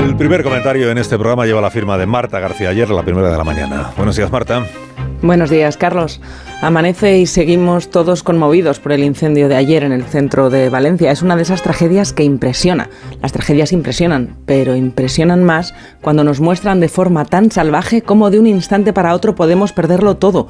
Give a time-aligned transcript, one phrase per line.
[0.00, 3.30] El primer comentario en este programa lleva la firma de Marta García ayer, la primera
[3.30, 3.90] de la mañana.
[3.98, 4.64] Buenos días, Marta.
[5.20, 6.22] Buenos días, Carlos.
[6.62, 11.10] Amanece y seguimos todos conmovidos por el incendio de ayer en el centro de Valencia.
[11.10, 12.88] Es una de esas tragedias que impresiona.
[13.20, 18.38] Las tragedias impresionan, pero impresionan más cuando nos muestran de forma tan salvaje como de
[18.38, 20.48] un instante para otro podemos perderlo todo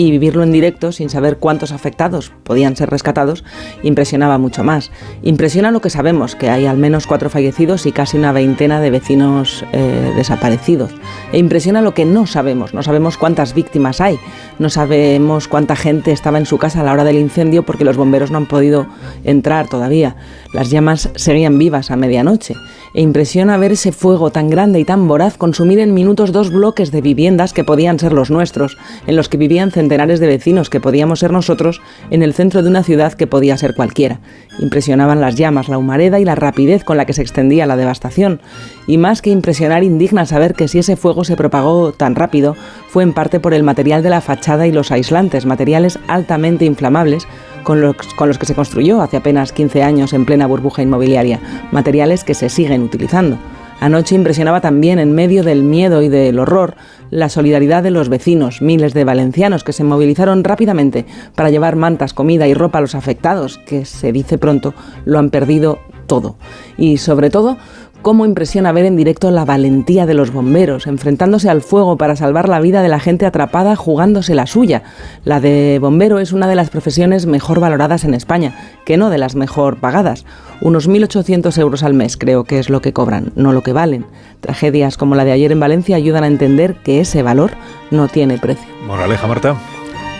[0.00, 3.44] y vivirlo en directo sin saber cuántos afectados podían ser rescatados
[3.82, 4.90] impresionaba mucho más.
[5.20, 8.90] Impresiona lo que sabemos, que hay al menos cuatro fallecidos y casi una veintena de
[8.90, 10.90] vecinos eh, desaparecidos.
[11.32, 14.18] E impresiona lo que no sabemos, no sabemos cuántas víctimas hay,
[14.58, 17.98] no sabemos cuánta gente estaba en su casa a la hora del incendio porque los
[17.98, 18.86] bomberos no han podido
[19.24, 20.16] entrar todavía.
[20.52, 22.54] Las llamas seguían vivas a medianoche
[22.92, 26.90] e impresiona ver ese fuego tan grande y tan voraz consumir en minutos dos bloques
[26.90, 30.80] de viviendas que podían ser los nuestros, en los que vivían centenares de vecinos que
[30.80, 34.18] podíamos ser nosotros, en el centro de una ciudad que podía ser cualquiera.
[34.58, 38.40] Impresionaban las llamas, la humareda y la rapidez con la que se extendía la devastación.
[38.88, 42.56] Y más que impresionar, indigna saber que si ese fuego se propagó tan rápido,
[42.88, 47.28] fue en parte por el material de la fachada y los aislantes, materiales altamente inflamables,
[47.62, 51.40] con los, que se construyó hace apenas 15 años en plena burbuja inmobiliaria,
[51.72, 53.38] materiales que se siguen utilizando.
[53.80, 56.74] Anoche impresionaba también, en medio del miedo y del horror,
[57.10, 62.12] la solidaridad de los vecinos, miles de valencianos que se movilizaron rápidamente para llevar mantas,
[62.12, 64.74] comida y ropa a los afectados, que se dice pronto
[65.06, 66.36] lo han perdido todo.
[66.76, 67.56] Y sobre todo,
[68.02, 72.48] cómo impresiona ver en directo la valentía de los bomberos, enfrentándose al fuego para salvar
[72.48, 74.82] la vida de la gente atrapada jugándose la suya.
[75.24, 79.18] La de bombero es una de las profesiones mejor valoradas en España, que no de
[79.18, 80.24] las mejor pagadas.
[80.60, 84.06] Unos 1.800 euros al mes creo que es lo que cobran, no lo que valen.
[84.40, 87.52] Tragedias como la de ayer en Valencia ayudan a entender que ese valor
[87.90, 88.68] no tiene precio.
[88.86, 89.56] Moraleja, Marta.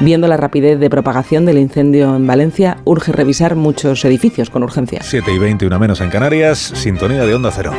[0.01, 5.03] Viendo la rapidez de propagación del incendio en Valencia, urge revisar muchos edificios con urgencia.
[5.03, 7.73] 7 y 20, una menos en Canarias, sintonía de Onda Cero.